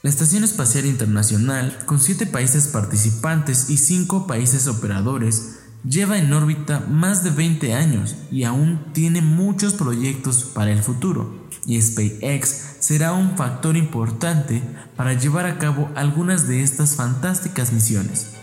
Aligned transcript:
La 0.00 0.10
Estación 0.10 0.44
Espacial 0.44 0.86
Internacional, 0.86 1.76
con 1.84 1.98
7 1.98 2.26
países 2.26 2.68
participantes 2.68 3.68
y 3.68 3.78
5 3.78 4.28
países 4.28 4.68
operadores, 4.68 5.58
lleva 5.82 6.18
en 6.18 6.32
órbita 6.32 6.78
más 6.88 7.24
de 7.24 7.30
20 7.30 7.74
años 7.74 8.14
y 8.30 8.44
aún 8.44 8.92
tiene 8.92 9.22
muchos 9.22 9.74
proyectos 9.74 10.44
para 10.44 10.70
el 10.70 10.84
futuro. 10.84 11.48
Y 11.66 11.82
SpaceX 11.82 12.76
será 12.78 13.12
un 13.12 13.36
factor 13.36 13.76
importante 13.76 14.62
para 14.96 15.14
llevar 15.14 15.46
a 15.46 15.58
cabo 15.58 15.90
algunas 15.96 16.46
de 16.46 16.62
estas 16.62 16.94
fantásticas 16.94 17.72
misiones. 17.72 18.34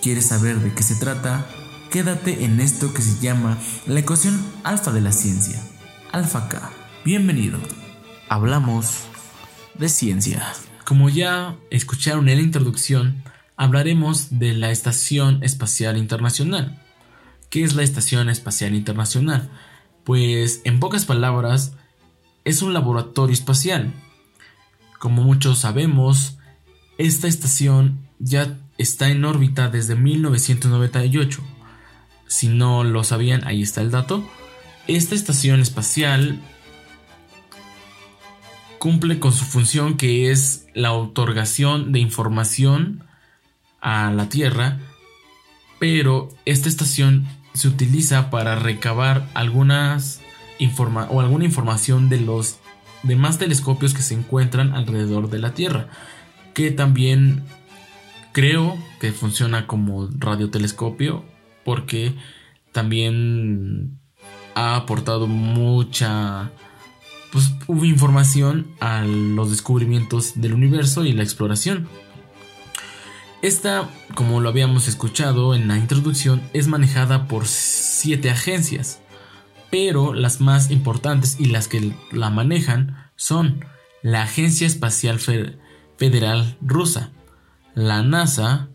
¿Quieres 0.00 0.28
saber 0.28 0.60
de 0.60 0.72
qué 0.72 0.82
se 0.82 0.94
trata? 0.94 1.46
Quédate 1.90 2.46
en 2.46 2.58
esto 2.58 2.94
que 2.94 3.02
se 3.02 3.20
llama 3.20 3.58
la 3.86 4.00
ecuación 4.00 4.42
alfa 4.64 4.92
de 4.92 5.02
la 5.02 5.12
ciencia. 5.12 5.62
Alfa 6.10 6.48
K. 6.48 6.70
Bienvenido. 7.04 7.58
Hablamos 8.30 8.94
de 9.78 9.90
ciencia. 9.90 10.42
Como 10.92 11.08
ya 11.08 11.56
escucharon 11.70 12.28
en 12.28 12.36
la 12.36 12.42
introducción, 12.42 13.24
hablaremos 13.56 14.38
de 14.38 14.52
la 14.52 14.70
Estación 14.70 15.42
Espacial 15.42 15.96
Internacional. 15.96 16.82
¿Qué 17.48 17.64
es 17.64 17.74
la 17.74 17.82
Estación 17.82 18.28
Espacial 18.28 18.74
Internacional? 18.74 19.48
Pues 20.04 20.60
en 20.64 20.80
pocas 20.80 21.06
palabras, 21.06 21.72
es 22.44 22.60
un 22.60 22.74
laboratorio 22.74 23.32
espacial. 23.32 23.94
Como 24.98 25.22
muchos 25.22 25.60
sabemos, 25.60 26.36
esta 26.98 27.26
estación 27.26 28.06
ya 28.18 28.58
está 28.76 29.08
en 29.08 29.24
órbita 29.24 29.70
desde 29.70 29.94
1998. 29.94 31.40
Si 32.26 32.48
no 32.48 32.84
lo 32.84 33.02
sabían, 33.02 33.46
ahí 33.46 33.62
está 33.62 33.80
el 33.80 33.90
dato. 33.90 34.30
Esta 34.88 35.14
estación 35.14 35.60
espacial 35.60 36.42
cumple 38.82 39.20
con 39.20 39.30
su 39.30 39.44
función 39.44 39.96
que 39.96 40.32
es 40.32 40.66
la 40.74 40.92
otorgación 40.92 41.92
de 41.92 42.00
información 42.00 43.04
a 43.80 44.10
la 44.10 44.28
Tierra, 44.28 44.80
pero 45.78 46.30
esta 46.46 46.68
estación 46.68 47.28
se 47.54 47.68
utiliza 47.68 48.28
para 48.28 48.56
recabar 48.56 49.28
algunas 49.34 50.20
informa 50.58 51.06
o 51.10 51.20
alguna 51.20 51.44
información 51.44 52.08
de 52.08 52.22
los 52.22 52.58
demás 53.04 53.38
telescopios 53.38 53.94
que 53.94 54.02
se 54.02 54.14
encuentran 54.14 54.74
alrededor 54.74 55.30
de 55.30 55.38
la 55.38 55.54
Tierra, 55.54 55.86
que 56.52 56.72
también 56.72 57.44
creo 58.32 58.76
que 58.98 59.12
funciona 59.12 59.68
como 59.68 60.08
radiotelescopio 60.18 61.24
porque 61.64 62.16
también 62.72 64.00
ha 64.56 64.74
aportado 64.74 65.28
mucha 65.28 66.50
pues, 67.32 67.50
información 67.82 68.68
a 68.78 69.02
los 69.02 69.50
descubrimientos 69.50 70.34
del 70.40 70.52
universo 70.52 71.04
y 71.04 71.12
la 71.12 71.22
exploración. 71.22 71.88
Esta, 73.40 73.90
como 74.14 74.40
lo 74.40 74.50
habíamos 74.50 74.86
escuchado 74.86 75.54
en 75.54 75.66
la 75.66 75.76
introducción, 75.76 76.42
es 76.52 76.68
manejada 76.68 77.26
por 77.26 77.46
siete 77.46 78.30
agencias, 78.30 79.00
pero 79.70 80.14
las 80.14 80.40
más 80.40 80.70
importantes 80.70 81.36
y 81.40 81.46
las 81.46 81.66
que 81.66 81.92
la 82.12 82.30
manejan 82.30 83.10
son 83.16 83.64
la 84.02 84.22
Agencia 84.22 84.66
Espacial 84.66 85.18
Federal 85.18 86.56
Rusa, 86.60 87.10
la 87.74 88.02
NASA, 88.02 88.68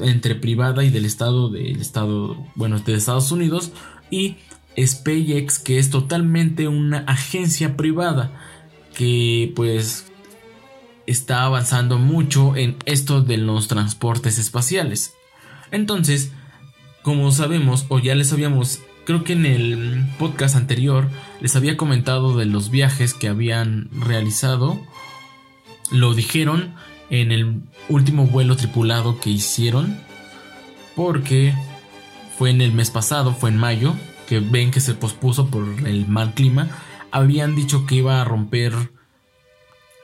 entre 0.00 0.34
privada 0.34 0.84
y 0.84 0.90
del 0.90 1.04
estado 1.04 1.48
del 1.48 1.80
estado, 1.80 2.36
bueno, 2.54 2.78
de 2.78 2.94
Estados 2.94 3.32
Unidos 3.32 3.72
y 4.10 4.36
SpaceX 4.78 5.58
que 5.58 5.78
es 5.78 5.90
totalmente 5.90 6.68
una 6.68 6.98
agencia 7.00 7.76
privada 7.76 8.30
que 8.94 9.52
pues 9.56 10.06
está 11.06 11.44
avanzando 11.44 11.98
mucho 11.98 12.54
en 12.54 12.76
esto 12.84 13.22
de 13.22 13.38
los 13.38 13.68
transportes 13.68 14.38
espaciales. 14.38 15.14
Entonces, 15.70 16.32
como 17.02 17.30
sabemos 17.32 17.86
o 17.88 17.98
ya 17.98 18.14
les 18.14 18.32
habíamos 18.32 18.80
creo 19.04 19.24
que 19.24 19.32
en 19.32 19.46
el 19.46 20.06
podcast 20.18 20.54
anterior 20.54 21.08
les 21.40 21.56
había 21.56 21.78
comentado 21.78 22.36
de 22.36 22.44
los 22.44 22.70
viajes 22.70 23.14
que 23.14 23.28
habían 23.28 23.88
realizado. 23.90 24.78
Lo 25.90 26.12
dijeron 26.12 26.74
en 27.10 27.32
el 27.32 27.62
último 27.88 28.26
vuelo 28.26 28.56
tripulado 28.56 29.20
que 29.20 29.30
hicieron. 29.30 29.98
Porque 30.94 31.54
fue 32.36 32.50
en 32.50 32.60
el 32.60 32.72
mes 32.72 32.90
pasado, 32.90 33.34
fue 33.34 33.50
en 33.50 33.56
mayo, 33.56 33.94
que 34.28 34.40
ven 34.40 34.70
que 34.70 34.80
se 34.80 34.94
pospuso 34.94 35.48
por 35.48 35.64
el 35.86 36.06
mal 36.06 36.34
clima. 36.34 36.68
Habían 37.10 37.54
dicho 37.54 37.86
que 37.86 37.96
iba 37.96 38.20
a 38.20 38.24
romper, 38.24 38.72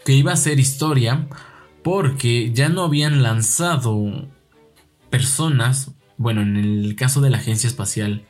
que 0.04 0.12
iba 0.12 0.32
a 0.32 0.37
ser 0.37 0.59
historia, 0.59 1.28
porque 1.82 2.50
ya 2.53 2.69
no 2.69 2.82
habían 2.82 3.22
lanzado 3.22 4.28
personas, 5.10 5.93
bueno, 6.16 6.43
en 6.43 6.56
el 6.56 6.97
caso 6.97 7.20
de 7.20 7.31
la 7.31 7.38
Agencia 7.38 7.66
Espacial 7.66 8.25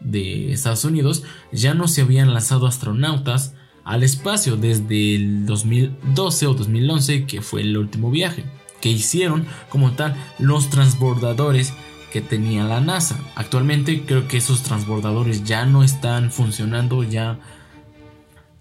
de 0.00 0.52
Estados 0.52 0.84
Unidos, 0.84 1.22
ya 1.52 1.74
no 1.74 1.88
se 1.88 2.02
habían 2.02 2.34
lanzado 2.34 2.66
astronautas 2.66 3.54
al 3.88 4.02
espacio 4.02 4.58
desde 4.58 5.14
el 5.14 5.46
2012 5.46 6.46
o 6.46 6.52
2011, 6.52 7.24
que 7.24 7.40
fue 7.40 7.62
el 7.62 7.74
último 7.74 8.10
viaje, 8.10 8.44
que 8.82 8.90
hicieron 8.90 9.46
como 9.70 9.92
tal 9.92 10.14
los 10.38 10.68
transbordadores 10.68 11.72
que 12.12 12.20
tenía 12.20 12.64
la 12.64 12.82
NASA. 12.82 13.18
Actualmente 13.34 14.02
creo 14.04 14.28
que 14.28 14.36
esos 14.36 14.62
transbordadores 14.62 15.44
ya 15.44 15.64
no 15.64 15.82
están 15.82 16.30
funcionando, 16.30 17.02
ya, 17.02 17.38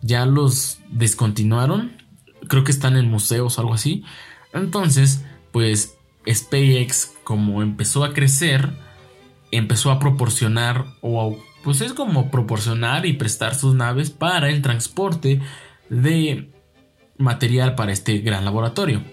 ya 0.01 0.25
los 0.25 0.79
descontinuaron. 0.91 2.01
Creo 2.47 2.63
que 2.63 2.71
están 2.71 2.95
en 2.95 3.09
museos 3.11 3.57
o 3.57 3.61
algo 3.61 3.73
así. 3.73 4.05
Entonces, 4.53 5.25
pues 5.51 5.97
SpaceX 6.25 7.11
como 7.25 7.61
empezó 7.61 8.05
a 8.05 8.13
crecer, 8.13 8.71
empezó 9.51 9.91
a 9.91 9.99
proporcionar 9.99 10.85
o 11.01 11.37
pues 11.67 11.81
es 11.81 11.91
como 11.91 12.31
proporcionar 12.31 13.05
y 13.05 13.11
prestar 13.11 13.53
sus 13.53 13.75
naves 13.75 14.09
para 14.09 14.49
el 14.49 14.61
transporte 14.61 15.41
de 15.89 16.49
material 17.17 17.75
para 17.75 17.91
este 17.91 18.19
gran 18.19 18.45
laboratorio. 18.45 19.03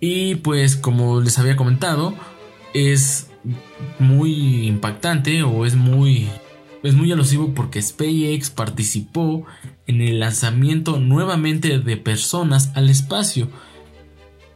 Y 0.00 0.36
pues 0.36 0.74
como 0.74 1.20
les 1.20 1.38
había 1.38 1.54
comentado, 1.54 2.14
es 2.72 3.30
muy 3.98 4.66
impactante 4.66 5.42
o 5.42 5.66
es 5.66 5.74
muy 5.74 6.30
es 6.82 6.94
muy 6.94 7.12
alusivo 7.12 7.52
porque 7.52 7.82
SpaceX 7.82 8.48
participó 8.48 9.44
en 9.86 10.00
el 10.00 10.18
lanzamiento 10.18 10.98
nuevamente 10.98 11.78
de 11.78 11.96
personas 11.98 12.72
al 12.74 12.88
espacio, 12.88 13.50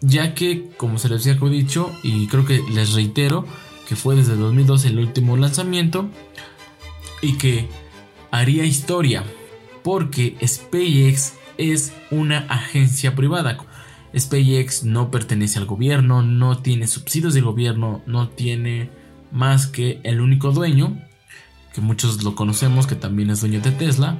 ya 0.00 0.32
que, 0.34 0.70
como 0.78 0.96
se 0.96 1.10
les 1.10 1.26
había 1.26 1.50
dicho, 1.50 1.92
y 2.02 2.28
creo 2.28 2.46
que 2.46 2.62
les 2.72 2.94
reitero, 2.94 3.44
que 3.86 3.96
fue 3.96 4.16
desde 4.16 4.36
2012 4.36 4.88
el 4.88 4.98
último 4.98 5.36
lanzamiento, 5.36 6.08
y 7.22 7.38
que 7.38 7.68
haría 8.30 8.64
historia, 8.64 9.24
porque 9.82 10.36
SpaceX 10.44 11.34
es 11.58 11.92
una 12.10 12.40
agencia 12.48 13.14
privada. 13.14 13.58
SpaceX 14.16 14.84
no 14.84 15.10
pertenece 15.10 15.58
al 15.58 15.66
gobierno, 15.66 16.22
no 16.22 16.58
tiene 16.58 16.86
subsidios 16.86 17.34
de 17.34 17.40
gobierno, 17.40 18.02
no 18.06 18.28
tiene 18.28 18.90
más 19.30 19.66
que 19.66 20.00
el 20.04 20.20
único 20.20 20.52
dueño, 20.52 21.02
que 21.74 21.80
muchos 21.80 22.22
lo 22.24 22.34
conocemos, 22.34 22.86
que 22.86 22.94
también 22.94 23.30
es 23.30 23.40
dueño 23.40 23.60
de 23.60 23.72
Tesla, 23.72 24.18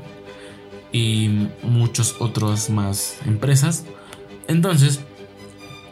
y 0.93 1.49
muchas 1.63 2.17
otras 2.19 2.71
más 2.71 3.19
empresas. 3.27 3.85
Entonces, 4.49 5.01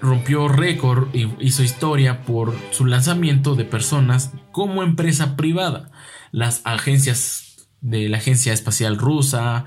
rompió 0.05 0.49
récord 0.49 1.09
y 1.15 1.29
hizo 1.41 1.63
historia 1.63 2.23
por 2.23 2.55
su 2.71 2.85
lanzamiento 2.85 3.55
de 3.55 3.65
personas 3.65 4.33
como 4.53 4.83
empresa 4.83 5.35
privada. 5.35 5.91
Las 6.31 6.61
agencias 6.65 7.67
de 7.81 8.09
la 8.09 8.19
Agencia 8.19 8.53
Espacial 8.53 8.99
Rusa, 8.99 9.65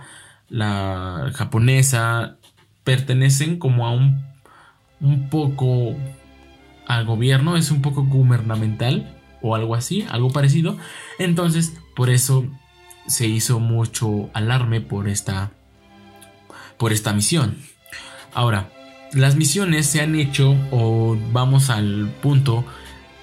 la 0.48 1.32
japonesa, 1.34 2.38
pertenecen 2.84 3.58
como 3.58 3.88
a 3.88 3.92
un, 3.92 4.26
un 5.02 5.30
poco 5.30 5.96
al 6.88 7.06
gobierno, 7.06 7.58
es 7.58 7.72
un 7.72 7.82
poco 7.82 8.06
gubernamental 8.06 9.20
o 9.42 9.56
algo 9.56 9.74
así, 9.74 10.06
algo 10.10 10.30
parecido. 10.30 10.78
Entonces, 11.18 11.74
por 11.96 12.12
eso 12.12 12.46
se 13.08 13.26
hizo 13.26 13.60
mucho 13.60 14.30
alarme 14.34 14.82
por 14.82 15.08
esta 15.08 15.52
por 16.78 16.94
esta 16.94 17.12
misión. 17.12 17.58
Ahora, 18.36 18.70
las 19.14 19.36
misiones 19.36 19.88
se 19.88 20.02
han 20.02 20.16
hecho 20.16 20.56
o 20.72 21.18
vamos 21.32 21.70
al 21.70 22.12
punto 22.22 22.66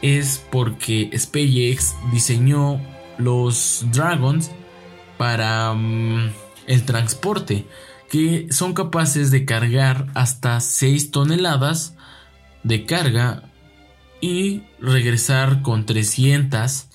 es 0.03 0.45
porque 0.51 1.11
SpaceX 1.17 1.95
diseñó 2.13 2.81
los 3.19 3.87
Dragons 3.93 4.51
para 5.17 5.73
mm, 5.75 6.33
el 6.67 6.85
transporte 6.85 7.67
que 8.11 8.49
son 8.51 8.75
capaces 8.75 9.31
de 9.31 9.45
cargar 9.45 10.07
hasta 10.15 10.61
6 10.61 11.11
toneladas 11.11 11.95
de 12.63 12.87
carga 12.87 13.45
y 14.21 14.63
regresar 14.81 15.63
con 15.63 15.87
300 15.87 16.89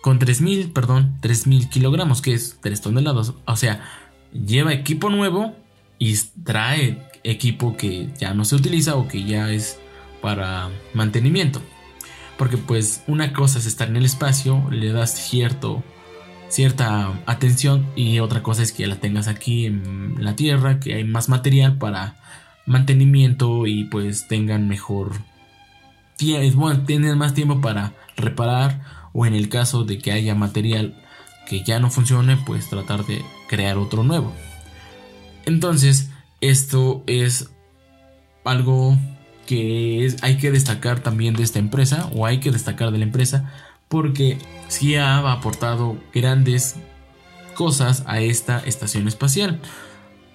con 0.00 0.20
3000, 0.20 0.70
perdón, 0.72 1.18
3000 1.20 1.68
kilogramos, 1.68 2.22
que 2.22 2.32
es 2.32 2.58
3 2.60 2.80
toneladas. 2.80 3.32
O 3.44 3.56
sea, 3.56 3.80
lleva 4.32 4.72
equipo 4.72 5.10
nuevo 5.10 5.56
y 5.98 6.16
trae 6.44 7.10
equipo 7.30 7.76
que 7.76 8.08
ya 8.18 8.34
no 8.34 8.44
se 8.44 8.56
utiliza 8.56 8.96
o 8.96 9.08
que 9.08 9.24
ya 9.24 9.50
es 9.50 9.78
para 10.22 10.70
mantenimiento. 10.94 11.60
Porque 12.38 12.56
pues 12.58 13.02
una 13.06 13.32
cosa 13.32 13.58
es 13.58 13.66
estar 13.66 13.88
en 13.88 13.96
el 13.96 14.04
espacio, 14.04 14.68
le 14.70 14.92
das 14.92 15.14
cierto 15.14 15.82
cierta 16.48 17.12
atención 17.26 17.86
y 17.96 18.20
otra 18.20 18.42
cosa 18.42 18.62
es 18.62 18.72
que 18.72 18.86
la 18.86 18.96
tengas 18.96 19.26
aquí 19.26 19.66
en 19.66 20.14
la 20.22 20.36
tierra, 20.36 20.78
que 20.78 20.94
hay 20.94 21.04
más 21.04 21.28
material 21.28 21.76
para 21.76 22.16
mantenimiento 22.66 23.66
y 23.66 23.84
pues 23.84 24.28
tengan 24.28 24.68
mejor 24.68 25.12
bueno, 26.54 26.82
tienen 26.84 27.18
más 27.18 27.34
tiempo 27.34 27.60
para 27.60 27.92
reparar 28.16 28.80
o 29.12 29.26
en 29.26 29.34
el 29.34 29.48
caso 29.48 29.84
de 29.84 29.98
que 29.98 30.12
haya 30.12 30.34
material 30.34 30.94
que 31.46 31.62
ya 31.62 31.78
no 31.78 31.90
funcione, 31.90 32.36
pues 32.36 32.68
tratar 32.68 33.04
de 33.06 33.22
crear 33.48 33.76
otro 33.78 34.02
nuevo. 34.02 34.32
Entonces, 35.44 36.10
esto 36.40 37.02
es 37.06 37.50
algo 38.44 38.96
que 39.46 40.14
hay 40.22 40.38
que 40.38 40.50
destacar 40.50 41.00
también 41.00 41.34
de 41.34 41.42
esta 41.42 41.58
empresa 41.58 42.10
o 42.14 42.26
hay 42.26 42.40
que 42.40 42.50
destacar 42.50 42.90
de 42.90 42.98
la 42.98 43.04
empresa 43.04 43.52
porque 43.88 44.38
sí 44.68 44.96
ha 44.96 45.18
aportado 45.30 45.96
grandes 46.12 46.76
cosas 47.54 48.02
a 48.06 48.20
esta 48.20 48.58
estación 48.60 49.08
espacial. 49.08 49.60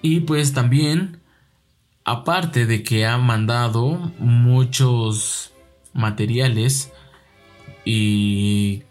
Y 0.00 0.20
pues 0.20 0.52
también, 0.52 1.20
aparte 2.04 2.66
de 2.66 2.82
que 2.82 3.06
ha 3.06 3.18
mandado 3.18 4.12
muchos 4.18 5.52
materiales 5.92 6.90
y 7.84 8.82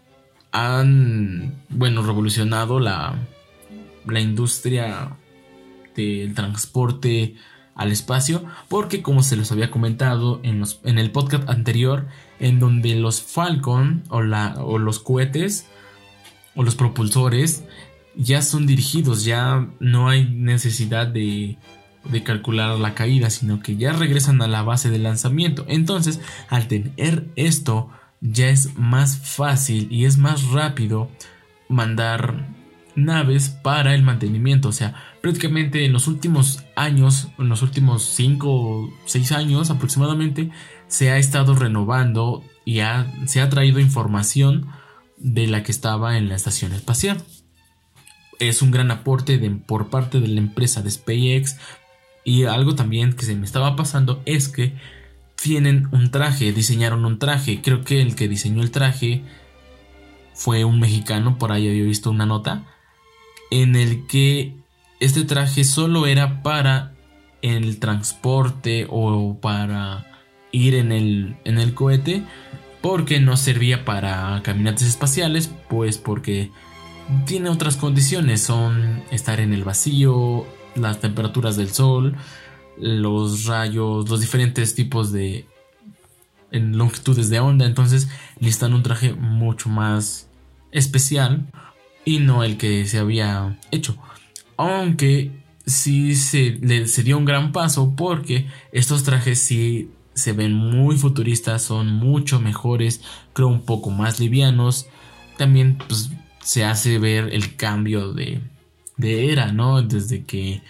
han, 0.52 1.62
bueno, 1.68 2.02
revolucionado 2.02 2.80
la, 2.80 3.14
la 4.06 4.20
industria 4.20 5.16
del 5.94 6.34
transporte 6.34 7.36
al 7.74 7.90
espacio, 7.90 8.44
porque 8.68 9.02
como 9.02 9.22
se 9.22 9.36
los 9.36 9.50
había 9.50 9.70
comentado 9.70 10.40
en, 10.42 10.62
el 10.98 11.10
podcast 11.10 11.48
anterior, 11.48 12.06
en 12.38 12.58
donde 12.58 12.94
los 12.96 13.22
Falcon 13.22 14.02
o 14.08 14.20
los 14.22 14.98
cohetes 14.98 15.66
o 16.54 16.62
los 16.62 16.74
propulsores 16.74 17.64
ya 18.14 18.42
son 18.42 18.66
dirigidos, 18.66 19.24
ya 19.24 19.68
no 19.80 20.10
hay 20.10 20.26
necesidad 20.28 21.06
de, 21.06 21.56
de 22.04 22.22
calcular 22.22 22.78
la 22.78 22.94
caída, 22.94 23.30
sino 23.30 23.60
que 23.60 23.76
ya 23.76 23.92
regresan 23.92 24.42
a 24.42 24.48
la 24.48 24.62
base 24.62 24.90
de 24.90 24.98
lanzamiento. 24.98 25.64
Entonces, 25.68 26.20
al 26.48 26.68
tener 26.68 27.26
esto, 27.36 27.88
ya 28.20 28.50
es 28.50 28.76
más 28.76 29.18
fácil 29.18 29.88
y 29.90 30.04
es 30.04 30.18
más 30.18 30.48
rápido 30.48 31.10
mandar 31.68 32.46
naves 32.94 33.48
para 33.48 33.94
el 33.94 34.02
mantenimiento. 34.02 34.68
O 34.68 34.72
sea, 34.72 34.94
prácticamente 35.20 35.84
en 35.84 35.92
los 35.92 36.06
últimos 36.08 36.64
años, 36.76 37.28
en 37.38 37.48
los 37.48 37.62
últimos 37.62 38.04
5 38.04 38.48
o 38.50 38.90
6 39.06 39.32
años 39.32 39.70
aproximadamente, 39.70 40.50
se 40.88 41.10
ha 41.10 41.18
estado 41.18 41.54
renovando 41.54 42.44
y 42.64 42.80
se 43.26 43.40
ha 43.40 43.48
traído 43.48 43.80
información 43.80 44.68
de 45.16 45.46
la 45.46 45.62
que 45.62 45.72
estaba 45.72 46.18
en 46.18 46.28
la 46.28 46.34
estación 46.34 46.72
espacial. 46.72 47.22
Es 48.38 48.60
un 48.60 48.70
gran 48.70 48.90
aporte 48.90 49.38
por 49.66 49.88
parte 49.88 50.20
de 50.20 50.28
la 50.28 50.40
empresa 50.40 50.82
de 50.82 50.90
SpaceX. 50.90 51.58
Y 52.24 52.44
algo 52.44 52.74
también 52.74 53.14
que 53.14 53.24
se 53.24 53.34
me 53.34 53.44
estaba 53.44 53.74
pasando 53.74 54.22
es 54.26 54.48
que 54.48 54.74
tienen 55.40 55.88
un 55.90 56.10
traje, 56.10 56.52
diseñaron 56.52 57.04
un 57.04 57.18
traje. 57.18 57.60
Creo 57.62 57.82
que 57.82 58.00
el 58.00 58.14
que 58.14 58.28
diseñó 58.28 58.62
el 58.62 58.70
traje 58.70 59.24
fue 60.34 60.64
un 60.64 60.80
mexicano, 60.80 61.38
por 61.38 61.52
ahí 61.52 61.68
había 61.68 61.82
visto 61.82 62.10
una 62.10 62.26
nota 62.26 62.64
en 63.52 63.76
el 63.76 64.06
que 64.06 64.54
este 64.98 65.24
traje 65.24 65.64
solo 65.64 66.06
era 66.06 66.42
para 66.42 66.94
el 67.42 67.78
transporte 67.78 68.86
o 68.88 69.36
para 69.42 70.06
ir 70.52 70.74
en 70.74 70.90
el, 70.90 71.36
en 71.44 71.58
el 71.58 71.74
cohete 71.74 72.24
porque 72.80 73.20
no 73.20 73.36
servía 73.36 73.84
para 73.84 74.40
caminatas 74.42 74.84
espaciales 74.88 75.50
pues 75.68 75.98
porque 75.98 76.50
tiene 77.26 77.50
otras 77.50 77.76
condiciones 77.76 78.40
son 78.40 79.02
estar 79.10 79.38
en 79.38 79.52
el 79.52 79.64
vacío 79.64 80.46
las 80.74 81.00
temperaturas 81.00 81.56
del 81.56 81.68
sol 81.68 82.16
los 82.78 83.44
rayos 83.44 84.08
los 84.08 84.20
diferentes 84.20 84.74
tipos 84.74 85.12
de 85.12 85.44
en 86.52 86.78
longitudes 86.78 87.28
de 87.28 87.40
onda 87.40 87.66
entonces 87.66 88.08
necesitan 88.40 88.72
un 88.72 88.82
traje 88.82 89.12
mucho 89.12 89.68
más 89.68 90.30
especial 90.70 91.48
y 92.04 92.18
no 92.18 92.44
el 92.44 92.56
que 92.56 92.86
se 92.86 92.98
había 92.98 93.58
hecho. 93.70 93.96
Aunque 94.56 95.30
sí 95.66 96.14
se, 96.14 96.86
se 96.86 97.02
dio 97.02 97.18
un 97.18 97.24
gran 97.24 97.52
paso 97.52 97.94
porque 97.96 98.46
estos 98.72 99.02
trajes 99.04 99.40
sí 99.40 99.90
se 100.14 100.32
ven 100.32 100.52
muy 100.52 100.96
futuristas, 100.98 101.62
son 101.62 101.88
mucho 101.88 102.40
mejores, 102.40 103.02
creo 103.32 103.48
un 103.48 103.62
poco 103.62 103.90
más 103.90 104.20
livianos. 104.20 104.86
También 105.38 105.78
pues, 105.88 106.10
se 106.42 106.64
hace 106.64 106.98
ver 106.98 107.32
el 107.32 107.56
cambio 107.56 108.12
de, 108.12 108.40
de 108.96 109.32
era, 109.32 109.52
¿no? 109.52 109.82
Desde 109.82 110.24
que 110.24 110.62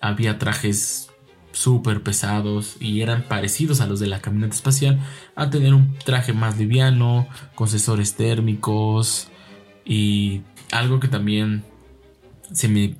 había 0.00 0.38
trajes 0.38 1.10
súper 1.52 2.02
pesados 2.02 2.76
y 2.80 3.00
eran 3.00 3.22
parecidos 3.22 3.80
a 3.80 3.86
los 3.86 3.98
de 3.98 4.06
la 4.06 4.20
camioneta 4.20 4.54
espacial 4.54 5.00
a 5.34 5.48
tener 5.48 5.72
un 5.72 5.96
traje 6.04 6.34
más 6.34 6.58
liviano, 6.58 7.26
con 7.54 7.66
sensores 7.66 8.14
térmicos 8.14 9.30
y 9.86 10.42
algo 10.72 11.00
que 11.00 11.08
también 11.08 11.64
se 12.52 12.68
me, 12.68 12.96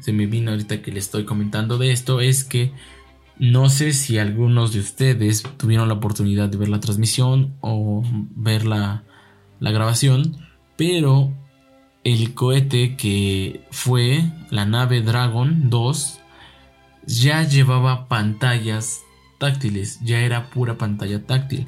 se 0.00 0.12
me 0.12 0.26
vino 0.26 0.52
ahorita 0.52 0.80
que 0.80 0.92
le 0.92 1.00
estoy 1.00 1.24
comentando 1.24 1.76
de 1.76 1.90
esto 1.92 2.20
es 2.20 2.44
que 2.44 2.72
no 3.38 3.68
sé 3.68 3.92
si 3.92 4.18
algunos 4.18 4.72
de 4.72 4.80
ustedes 4.80 5.42
tuvieron 5.56 5.88
la 5.88 5.94
oportunidad 5.94 6.48
de 6.48 6.56
ver 6.56 6.68
la 6.68 6.80
transmisión 6.80 7.54
o 7.60 8.02
ver 8.36 8.64
la, 8.64 9.02
la 9.58 9.70
grabación, 9.72 10.36
pero 10.76 11.32
el 12.04 12.34
cohete 12.34 12.96
que 12.96 13.64
fue 13.70 14.22
la 14.50 14.66
nave 14.66 15.02
Dragon 15.02 15.68
2 15.68 16.20
ya 17.06 17.42
llevaba 17.42 18.08
pantallas 18.08 19.02
táctiles, 19.38 20.00
ya 20.02 20.20
era 20.20 20.50
pura 20.50 20.78
pantalla 20.78 21.24
táctil. 21.24 21.66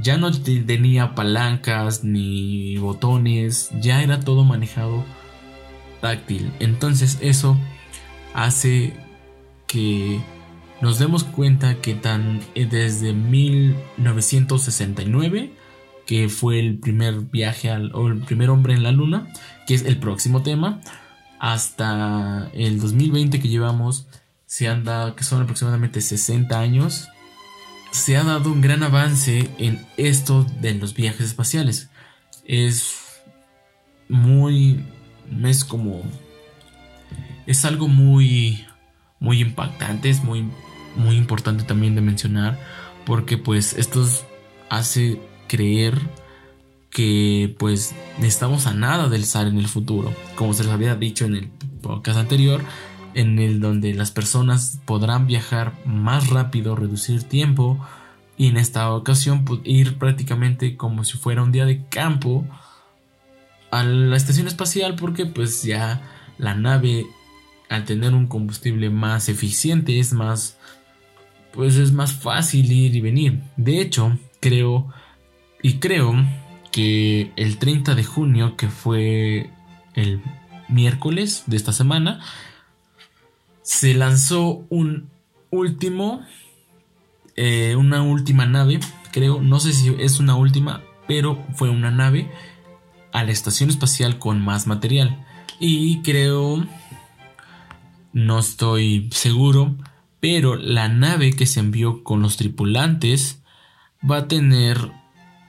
Ya 0.00 0.16
no 0.16 0.32
tenía 0.32 1.14
palancas 1.14 2.02
ni 2.04 2.78
botones, 2.78 3.68
ya 3.80 4.02
era 4.02 4.20
todo 4.20 4.44
manejado 4.44 5.04
táctil. 6.00 6.50
Entonces 6.60 7.18
eso 7.20 7.58
hace 8.34 8.94
que 9.66 10.20
nos 10.80 10.98
demos 10.98 11.24
cuenta 11.24 11.80
que 11.80 11.94
tan 11.94 12.40
eh, 12.54 12.66
desde 12.66 13.12
1969 13.12 15.52
que 16.06 16.28
fue 16.28 16.58
el 16.58 16.78
primer 16.78 17.20
viaje 17.20 17.70
al, 17.70 17.94
o 17.94 18.08
el 18.08 18.18
primer 18.18 18.50
hombre 18.50 18.74
en 18.74 18.82
la 18.82 18.92
luna, 18.92 19.28
que 19.66 19.74
es 19.74 19.84
el 19.84 19.98
próximo 19.98 20.42
tema, 20.42 20.80
hasta 21.38 22.50
el 22.54 22.80
2020 22.80 23.40
que 23.40 23.48
llevamos, 23.48 24.06
se 24.46 24.68
anda, 24.68 25.14
que 25.14 25.24
son 25.24 25.42
aproximadamente 25.42 26.00
60 26.00 26.58
años, 26.58 27.08
se 27.92 28.16
ha 28.16 28.24
dado 28.24 28.50
un 28.50 28.60
gran 28.60 28.82
avance 28.82 29.50
en 29.58 29.86
esto 29.96 30.44
de 30.60 30.74
los 30.74 30.94
viajes 30.94 31.26
espaciales. 31.26 31.90
Es 32.44 32.96
muy, 34.08 34.84
es 35.44 35.64
como, 35.64 36.02
es 37.46 37.64
algo 37.64 37.88
muy, 37.88 38.66
muy 39.20 39.40
impactante, 39.40 40.08
es 40.08 40.24
muy, 40.24 40.48
muy 40.96 41.16
importante 41.16 41.64
también 41.64 41.94
de 41.94 42.00
mencionar, 42.00 42.58
porque 43.04 43.36
pues 43.36 43.74
esto 43.74 44.08
hace 44.68 45.20
creer 45.46 46.00
que 46.90 47.54
pues 47.58 47.94
estamos 48.22 48.66
a 48.66 48.74
nada 48.74 49.08
del 49.08 49.24
SAR 49.24 49.46
en 49.46 49.58
el 49.58 49.68
futuro, 49.68 50.14
como 50.34 50.54
se 50.54 50.64
les 50.64 50.72
había 50.72 50.94
dicho 50.96 51.26
en 51.26 51.36
el 51.36 51.48
podcast 51.82 52.18
anterior, 52.18 52.62
en 53.14 53.38
el 53.38 53.60
donde 53.60 53.94
las 53.94 54.10
personas 54.10 54.78
podrán 54.84 55.26
viajar 55.26 55.72
más 55.84 56.30
rápido, 56.30 56.76
reducir 56.76 57.22
tiempo 57.22 57.78
y 58.36 58.48
en 58.48 58.56
esta 58.56 58.92
ocasión 58.92 59.44
pues, 59.44 59.60
ir 59.64 59.98
prácticamente 59.98 60.76
como 60.76 61.04
si 61.04 61.18
fuera 61.18 61.42
un 61.42 61.52
día 61.52 61.66
de 61.66 61.84
campo 61.86 62.46
a 63.70 63.82
la 63.84 64.16
estación 64.16 64.46
espacial 64.46 64.96
porque 64.96 65.26
pues 65.26 65.62
ya 65.62 66.02
la 66.38 66.54
nave 66.54 67.06
al 67.68 67.84
tener 67.84 68.14
un 68.14 68.26
combustible 68.26 68.90
más 68.90 69.28
eficiente 69.28 69.98
es 69.98 70.12
más 70.12 70.58
pues 71.52 71.76
es 71.76 71.92
más 71.92 72.12
fácil 72.12 72.72
ir 72.72 72.96
y 72.96 73.00
venir. 73.00 73.40
De 73.56 73.80
hecho, 73.80 74.18
creo 74.40 74.92
y 75.62 75.74
creo 75.74 76.14
que 76.72 77.30
el 77.36 77.58
30 77.58 77.94
de 77.94 78.04
junio, 78.04 78.56
que 78.56 78.68
fue 78.68 79.50
el 79.94 80.22
miércoles 80.68 81.44
de 81.46 81.56
esta 81.56 81.72
semana, 81.72 82.20
se 83.62 83.94
lanzó 83.94 84.66
un 84.68 85.10
último, 85.50 86.22
eh, 87.36 87.76
una 87.76 88.02
última 88.02 88.46
nave, 88.46 88.80
creo, 89.12 89.40
no 89.40 89.60
sé 89.60 89.72
si 89.72 89.94
es 89.98 90.18
una 90.18 90.34
última, 90.34 90.82
pero 91.06 91.44
fue 91.54 91.70
una 91.70 91.90
nave 91.90 92.30
a 93.12 93.24
la 93.24 93.32
estación 93.32 93.70
espacial 93.70 94.18
con 94.18 94.40
más 94.40 94.66
material. 94.66 95.24
Y 95.60 96.02
creo, 96.02 96.66
no 98.12 98.38
estoy 98.38 99.08
seguro, 99.12 99.76
pero 100.20 100.56
la 100.56 100.88
nave 100.88 101.34
que 101.34 101.46
se 101.46 101.60
envió 101.60 102.02
con 102.02 102.22
los 102.22 102.36
tripulantes 102.36 103.42
va 104.08 104.18
a 104.18 104.28
tener 104.28 104.90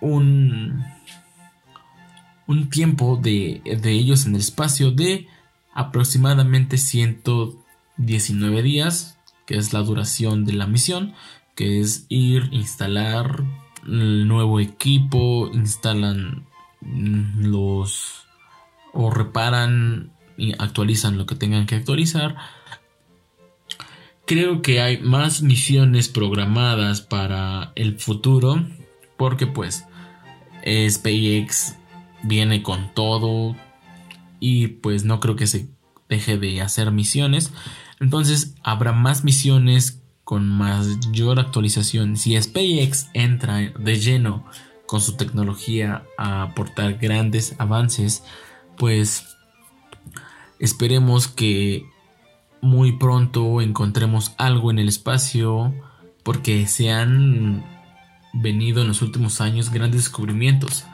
un, 0.01 0.84
un 2.46 2.70
tiempo 2.70 3.20
de, 3.22 3.62
de 3.63 3.91
ellos 3.91 4.25
en 4.25 4.36
el 4.36 4.41
espacio 4.41 4.91
de 4.91 5.27
aproximadamente 5.74 6.77
119 7.98 8.62
días, 8.64 9.20
que 9.46 9.58
es 9.58 9.74
la 9.74 9.80
duración 9.80 10.46
de 10.46 10.54
la 10.54 10.68
misión, 10.68 11.14
que 11.56 11.80
es 11.80 12.06
ir, 12.10 12.50
instalar 12.52 13.44
el 13.86 14.28
nuevo 14.28 14.60
equipo, 14.60 15.50
instalan 15.54 16.48
los 16.82 18.26
o 18.94 19.10
reparan 19.10 20.12
y 20.38 20.54
actualizan 20.54 21.18
lo 21.18 21.26
que 21.26 21.36
tengan 21.36 21.66
que 21.66 21.76
actualizar. 21.76 22.36
Creo 24.26 24.62
que 24.62 24.82
hay 24.82 25.00
más 25.02 25.42
misiones 25.42 26.08
programadas 26.08 27.02
para 27.02 27.74
el 27.76 28.00
futuro 28.00 28.66
porque 29.18 29.48
pues 29.48 29.86
SpaceX 30.66 31.76
viene 32.24 32.64
con 32.64 32.94
todo 32.94 33.56
y 34.40 34.68
pues 34.68 35.04
no 35.04 35.20
creo 35.20 35.36
que 35.36 35.48
se 35.48 35.68
deje 36.13 36.38
de 36.38 36.62
hacer 36.62 36.91
misiones. 36.91 37.51
Entonces 38.00 38.55
habrá 38.63 38.91
más 38.91 39.24
misiones 39.24 40.01
con 40.24 40.48
mayor 40.48 41.39
actualización. 41.39 42.17
Si 42.17 42.39
SpaceX 42.41 43.10
entra 43.13 43.58
de 43.58 43.96
lleno 44.00 44.46
con 44.86 45.01
su 45.01 45.17
tecnología 45.17 46.03
a 46.17 46.43
aportar 46.43 46.98
grandes 46.98 47.55
avances, 47.58 48.24
pues 48.77 49.25
esperemos 50.60 51.27
que 51.27 51.86
muy 52.62 52.93
pronto 52.93 53.62
encontremos 53.62 54.34
algo 54.38 54.72
en 54.72 54.79
el 54.79 54.88
espacio 54.88 55.74
porque 56.24 56.67
se 56.67 56.91
han 56.91 57.65
venido 58.34 58.82
en 58.82 58.88
los 58.88 59.01
últimos 59.01 59.41
años 59.41 59.70
grandes 59.72 60.03
descubrimientos. 60.03 60.86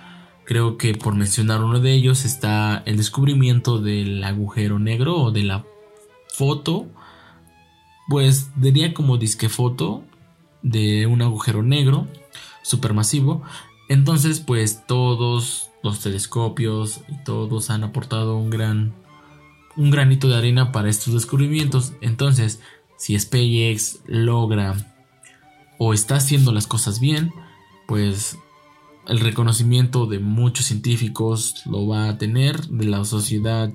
Creo 0.50 0.80
que 0.80 0.96
por 0.96 1.14
mencionar 1.14 1.64
uno 1.64 1.80
de 1.80 1.94
ellos 1.94 2.26
está 2.26 2.82
el 2.88 2.98
descubrimiento 2.98 3.78
del 3.78 4.24
agujero 4.24 4.80
negro 4.80 5.16
o 5.16 5.30
de 5.30 5.44
la 5.44 5.64
foto, 6.28 6.88
pues 8.08 8.50
diría 8.56 8.96
como 8.96 9.20
disque 9.20 9.48
foto 9.48 10.04
de 10.64 11.06
un 11.06 11.22
agujero 11.22 11.62
negro 11.62 12.08
supermasivo. 12.64 13.44
Entonces, 13.90 14.40
pues 14.40 14.88
todos 14.88 15.70
los 15.84 16.00
telescopios 16.00 17.02
y 17.08 17.24
todos 17.24 17.70
han 17.70 17.84
aportado 17.84 18.36
un 18.36 18.50
gran 18.50 18.96
un 19.78 19.92
granito 19.92 20.30
de 20.30 20.36
arena 20.36 20.72
para 20.72 20.90
estos 20.90 21.14
descubrimientos. 21.14 21.94
Entonces, 22.02 22.60
si 22.98 23.20
SpaceX 23.20 24.00
logra 24.08 24.76
o 25.78 25.94
está 25.94 26.16
haciendo 26.16 26.52
las 26.52 26.66
cosas 26.66 27.00
bien, 27.00 27.32
pues 27.88 28.40
el 29.10 29.20
reconocimiento 29.20 30.06
de 30.06 30.20
muchos 30.20 30.68
científicos 30.68 31.64
lo 31.66 31.88
va 31.88 32.10
a 32.10 32.18
tener, 32.18 32.68
de 32.68 32.86
la 32.86 33.04
sociedad 33.04 33.72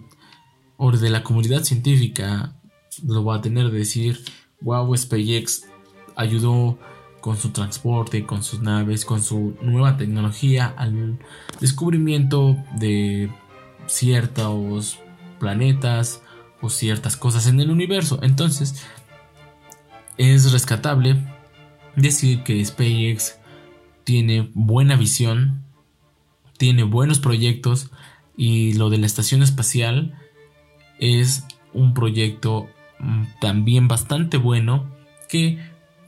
o 0.76 0.92
de 0.92 1.10
la 1.10 1.24
comunidad 1.24 1.64
científica 1.64 2.54
lo 3.04 3.24
va 3.24 3.36
a 3.36 3.40
tener, 3.40 3.70
de 3.70 3.78
decir, 3.78 4.20
wow, 4.60 4.96
SpaceX 4.96 5.66
ayudó 6.14 6.78
con 7.20 7.36
su 7.36 7.50
transporte, 7.50 8.24
con 8.24 8.44
sus 8.44 8.60
naves, 8.60 9.04
con 9.04 9.22
su 9.22 9.56
nueva 9.60 9.96
tecnología 9.96 10.72
al 10.76 11.18
descubrimiento 11.60 12.56
de 12.76 13.28
ciertos 13.86 15.00
planetas 15.40 16.22
o 16.60 16.70
ciertas 16.70 17.16
cosas 17.16 17.48
en 17.48 17.60
el 17.60 17.70
universo. 17.70 18.20
Entonces, 18.22 18.84
es 20.16 20.52
rescatable 20.52 21.16
decir 21.96 22.44
que 22.44 22.64
SpaceX 22.64 23.38
tiene 24.04 24.50
buena 24.54 24.96
visión, 24.96 25.64
tiene 26.56 26.82
buenos 26.82 27.18
proyectos 27.18 27.90
y 28.37 28.75
lo 28.75 28.90
de 28.90 28.99
la 28.99 29.06
estación 29.06 29.42
espacial 29.42 30.14
es 30.99 31.44
un 31.73 31.94
proyecto 31.94 32.68
mm, 33.00 33.25
también 33.40 33.88
bastante 33.88 34.37
bueno 34.37 34.87
que 35.28 35.58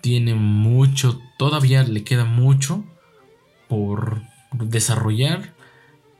tiene 0.00 0.34
mucho, 0.34 1.20
todavía 1.38 1.82
le 1.82 2.04
queda 2.04 2.24
mucho 2.24 2.84
por 3.68 4.22
desarrollar. 4.52 5.54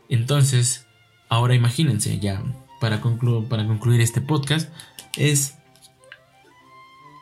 Entonces, 0.09 0.87
ahora 1.28 1.54
imagínense 1.54 2.18
ya, 2.18 2.42
para, 2.80 3.00
para 3.49 3.66
concluir 3.66 4.00
este 4.00 4.21
podcast, 4.21 4.73
es 5.16 5.56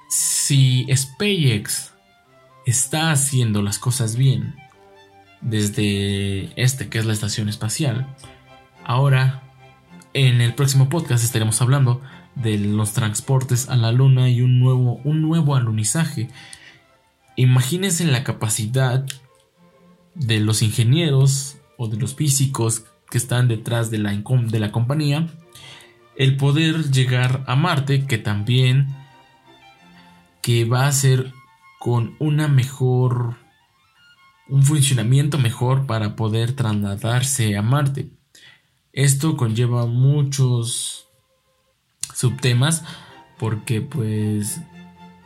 si 0.08 0.87
SpaceX 0.94 1.93
está 2.66 3.11
haciendo 3.11 3.62
las 3.62 3.78
cosas 3.78 4.16
bien 4.16 4.54
desde 5.40 6.50
este 6.61 6.88
que 6.88 6.99
es 6.99 7.06
la 7.06 7.12
estación 7.12 7.49
espacial. 7.49 8.06
Ahora, 8.85 9.42
en 10.12 10.40
el 10.40 10.54
próximo 10.54 10.88
podcast 10.88 11.25
estaremos 11.25 11.61
hablando 11.61 12.00
de 12.35 12.59
los 12.59 12.92
transportes 12.92 13.68
a 13.68 13.76
la 13.76 13.92
luna 13.92 14.28
y 14.28 14.40
un 14.40 14.61
nuevo, 14.61 15.00
un 15.04 15.23
nuevo 15.23 15.54
alunizaje. 15.54 16.28
Imagínense 17.37 18.04
la 18.04 18.25
capacidad 18.25 19.04
de 20.14 20.40
los 20.40 20.62
ingenieros 20.62 21.56
o 21.76 21.88
de 21.88 21.97
los 21.97 22.14
físicos 22.14 22.85
que 23.11 23.18
están 23.18 23.49
detrás 23.49 23.90
de 23.90 23.99
la, 23.99 24.12
de 24.12 24.59
la 24.59 24.73
compañía 24.73 25.28
el 26.16 26.37
poder 26.37 26.90
llegar 26.90 27.44
a 27.47 27.56
Marte 27.56 28.06
que 28.06 28.18
también 28.18 28.88
que 30.42 30.64
va 30.64 30.87
a 30.87 30.92
ser 30.92 31.33
con 31.84 32.16
una 32.18 32.48
mejor 32.48 33.36
un 34.48 34.62
funcionamiento 34.62 35.36
mejor 35.36 35.84
para 35.84 36.16
poder 36.16 36.52
trasladarse 36.52 37.58
a 37.58 37.62
Marte. 37.62 38.08
Esto 38.94 39.36
conlleva 39.36 39.84
muchos 39.84 41.08
subtemas 42.14 42.84
porque 43.38 43.82
pues 43.82 44.62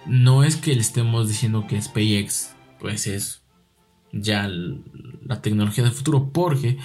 no 0.05 0.43
es 0.43 0.57
que 0.57 0.75
le 0.75 0.81
estemos 0.81 1.29
diciendo 1.29 1.65
que 1.69 1.81
SpaceX 1.81 2.57
pues 2.81 3.07
es 3.07 3.41
ya 4.13 4.49
la 4.49 5.41
tecnología 5.41 5.85
del 5.85 5.93
futuro 5.93 6.33
porque 6.33 6.77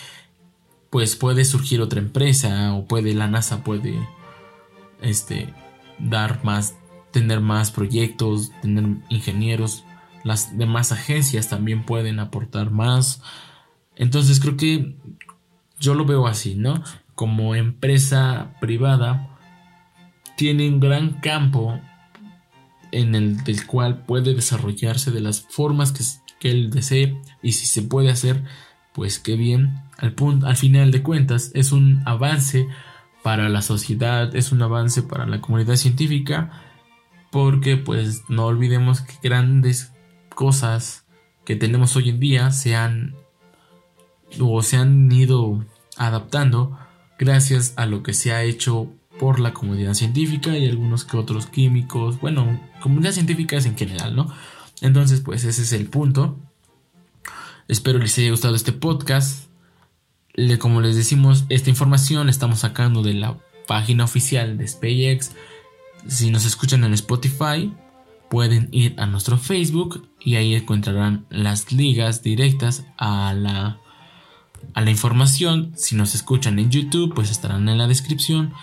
pues 0.92 1.16
puede 1.16 1.46
surgir 1.46 1.82
otra 1.82 2.00
empresa 2.00 2.76
o 2.76 2.86
puede 2.86 3.16
la 3.16 3.28
NASA 3.28 3.64
puede 3.64 4.08
este 5.02 5.52
dar 5.98 6.46
más 6.46 6.76
tener 7.14 7.40
más 7.40 7.72
proyectos, 7.72 8.52
tener 8.62 8.84
ingenieros, 9.08 9.86
las 10.24 10.58
demás 10.58 10.92
agencias 10.92 11.48
también 11.48 11.86
pueden 11.86 12.20
aportar 12.20 12.72
más. 12.72 13.22
Entonces 13.96 14.40
creo 14.40 14.58
que 14.58 14.98
yo 15.80 15.94
lo 15.94 16.06
veo 16.06 16.28
así, 16.28 16.56
¿no? 16.56 16.84
Como 17.16 17.56
empresa 17.56 18.56
privada 18.60 19.38
tiene 20.36 20.68
un 20.68 20.80
gran 20.80 21.22
campo 21.22 21.80
en 22.92 23.16
el 23.16 23.44
del 23.44 23.66
cual 23.68 24.06
puede 24.06 24.34
desarrollarse 24.34 25.12
de 25.12 25.22
las 25.22 25.42
formas 25.42 25.92
que, 25.92 26.04
él 26.50 26.72
desee 26.72 27.22
y 27.42 27.54
si 27.54 27.66
se 27.68 27.84
puede 27.84 28.10
hacer, 28.10 28.44
pues 28.94 29.18
qué 29.20 29.36
bien. 29.38 29.82
Al, 29.98 30.14
punto, 30.14 30.48
al 30.48 30.58
final 30.58 30.92
de 30.92 31.02
cuentas 31.02 31.52
es 31.54 31.72
un 31.72 32.02
avance 32.06 32.68
para 33.22 33.48
la 33.48 33.62
sociedad, 33.62 34.36
es 34.36 34.52
un 34.52 34.62
avance 34.62 35.04
para 35.04 35.26
la 35.26 35.40
comunidad 35.40 35.78
científica 35.78 36.63
porque 37.34 37.78
pues 37.78 38.30
no 38.30 38.46
olvidemos 38.46 39.02
que 39.02 39.16
grandes 39.28 39.92
cosas 40.36 41.04
que 41.46 41.56
tenemos 41.56 41.96
hoy 41.96 42.10
en 42.10 42.20
día 42.20 42.52
se 42.52 42.76
han 42.76 43.16
o 44.40 44.62
se 44.62 44.78
han 44.78 45.12
ido 45.12 45.66
adaptando 45.98 46.78
gracias 47.18 47.74
a 47.76 47.88
lo 47.88 48.04
que 48.04 48.14
se 48.14 48.34
ha 48.34 48.44
hecho 48.44 48.88
por 49.20 49.40
la 49.40 49.52
comunidad 49.52 49.96
científica 49.96 50.56
y 50.56 50.70
algunos 50.70 51.06
que 51.06 51.18
otros 51.18 51.48
químicos, 51.48 52.20
bueno, 52.20 52.62
comunidad 52.84 53.14
científica 53.14 53.58
en 53.58 53.76
general, 53.76 54.16
¿no? 54.16 54.32
Entonces, 54.82 55.22
pues 55.22 55.44
ese 55.44 55.64
es 55.64 55.74
el 55.74 55.88
punto. 55.88 56.38
Espero 57.68 57.98
les 57.98 58.16
haya 58.20 58.30
gustado 58.30 58.56
este 58.56 58.74
podcast. 58.74 59.48
como 60.60 60.82
les 60.82 60.96
decimos, 60.96 61.46
esta 61.50 61.72
información 61.72 62.28
la 62.28 62.32
estamos 62.32 62.60
sacando 62.60 63.02
de 63.02 63.16
la 63.16 63.40
página 63.66 64.04
oficial 64.04 64.56
de 64.60 64.68
SpaceX 64.68 65.32
si 66.08 66.32
nos 66.32 66.46
escuchan 66.46 66.84
en 66.84 66.94
Spotify, 66.94 67.74
pueden 68.30 68.68
ir 68.72 68.96
a 68.98 69.06
nuestro 69.06 69.38
Facebook 69.38 70.10
y 70.20 70.36
ahí 70.36 70.56
encontrarán 70.56 71.26
las 71.30 71.72
ligas 71.72 72.24
directas 72.24 72.86
a 72.98 73.34
la, 73.34 73.80
a 74.74 74.82
la 74.82 74.90
información. 74.90 75.72
Si 75.76 75.96
nos 75.96 76.16
escuchan 76.16 76.58
en 76.60 76.72
YouTube, 76.72 77.14
pues 77.14 77.30
estarán 77.30 77.70
en 77.70 77.78
la 77.78 77.88
descripción. 77.88 78.54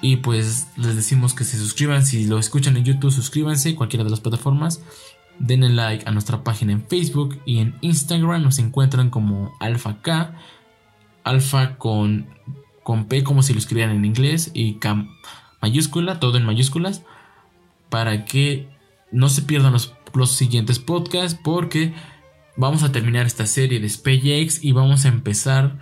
Y 0.00 0.16
pues 0.16 0.66
les 0.76 0.96
decimos 0.96 1.32
que 1.32 1.44
se 1.44 1.56
suscriban. 1.56 2.04
Si 2.04 2.26
lo 2.26 2.38
escuchan 2.38 2.76
en 2.76 2.84
YouTube, 2.84 3.12
suscríbanse, 3.12 3.74
cualquiera 3.76 4.04
de 4.04 4.10
las 4.10 4.20
plataformas. 4.20 4.82
Denle 5.38 5.70
like 5.70 6.06
a 6.06 6.10
nuestra 6.10 6.44
página 6.44 6.72
en 6.72 6.86
Facebook 6.86 7.40
y 7.46 7.58
en 7.58 7.76
Instagram 7.80 8.42
nos 8.42 8.58
encuentran 8.58 9.10
como 9.10 9.54
Alfa 9.58 10.02
K. 10.02 10.34
Alfa 11.24 11.76
con, 11.76 12.26
con 12.82 13.06
P 13.06 13.24
como 13.24 13.42
si 13.42 13.52
lo 13.52 13.58
escribieran 13.58 13.96
en 13.96 14.04
inglés 14.04 14.50
y 14.52 14.74
K 14.74 15.06
mayúscula, 15.62 16.20
todo 16.20 16.36
en 16.36 16.44
mayúsculas, 16.44 17.04
para 17.88 18.24
que 18.24 18.68
no 19.10 19.28
se 19.28 19.42
pierdan 19.42 19.72
los, 19.72 19.94
siguientes 20.26 20.78
podcasts 20.78 21.40
porque 21.42 21.94
vamos 22.56 22.82
a 22.82 22.92
terminar 22.92 23.24
esta 23.24 23.46
serie 23.46 23.80
de 23.80 23.88
SpaceX 23.88 24.62
y 24.62 24.72
vamos 24.72 25.06
a 25.06 25.08
empezar 25.08 25.78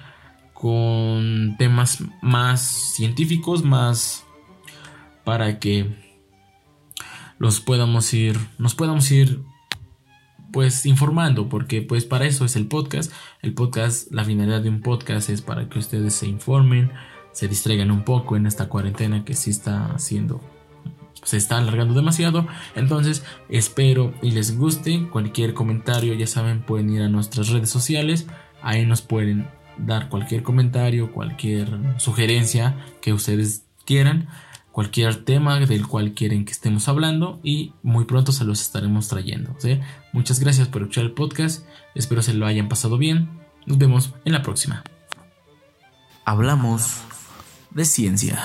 con 0.53 1.57
temas 1.59 2.05
más 2.23 2.61
científicos, 2.95 3.65
más 3.65 4.25
para 5.25 5.59
que 5.59 5.97
los 7.39 7.61
podamos 7.61 8.13
ir, 8.15 8.39
nos 8.59 8.75
podamos 8.75 9.11
ir 9.11 9.43
pues 10.53 10.87
informando, 10.87 11.49
porque 11.49 11.83
pues 11.83 12.05
para 12.05 12.27
eso 12.27 12.45
es 12.45 12.57
el 12.57 12.67
podcast. 12.67 13.13
El 13.41 13.55
podcast, 13.55 14.13
la 14.13 14.25
finalidad 14.25 14.61
de 14.61 14.69
un 14.69 14.81
podcast 14.81 15.31
es 15.31 15.43
para 15.43 15.69
que 15.69 15.79
ustedes 15.79 16.15
se 16.15 16.27
informen, 16.27 16.93
se 17.33 17.49
distraigan 17.49 17.91
un 17.91 18.05
poco 18.05 18.37
en 18.37 18.47
esta 18.47 18.69
cuarentena 18.69 19.25
que 19.25 19.35
sí 19.35 19.51
está 19.51 19.93
haciendo 19.93 20.41
se 21.23 21.37
está 21.37 21.59
alargando 21.59 21.95
demasiado. 21.95 22.47
Entonces, 22.75 23.25
espero 23.49 24.15
y 24.23 24.31
les 24.31 24.57
guste. 24.57 25.09
Cualquier 25.11 25.55
comentario, 25.55 26.15
ya 26.15 26.27
saben, 26.27 26.63
pueden 26.63 26.91
ir 26.91 27.03
a 27.03 27.09
nuestras 27.09 27.49
redes 27.49 27.71
sociales. 27.71 28.27
Ahí 28.63 28.87
nos 28.87 29.03
pueden 29.03 29.49
dar 29.79 30.09
cualquier 30.09 30.43
comentario, 30.43 31.13
cualquier 31.13 31.79
sugerencia 31.99 32.77
que 33.01 33.13
ustedes 33.13 33.65
quieran, 33.85 34.29
cualquier 34.73 35.25
tema 35.25 35.59
del 35.59 35.87
cual 35.87 36.13
quieren 36.13 36.45
que 36.45 36.53
estemos 36.53 36.89
hablando 36.89 37.41
y 37.43 37.73
muy 37.83 38.05
pronto 38.05 38.33
se 38.33 38.45
los 38.45 38.61
estaremos 38.61 39.09
trayendo. 39.09 39.57
Muchas 40.13 40.41
gracias 40.41 40.69
por 40.69 40.83
escuchar 40.83 41.05
el 41.05 41.13
podcast. 41.13 41.67
Espero 41.95 42.23
se 42.23 42.35
lo 42.35 42.47
hayan 42.47 42.69
pasado 42.69 42.99
bien. 42.99 43.31
Nos 43.67 43.79
vemos 43.79 44.15
en 44.25 44.33
la 44.33 44.43
próxima. 44.43 44.83
Hablamos 46.25 47.03
de 47.71 47.85
ciencia. 47.85 48.39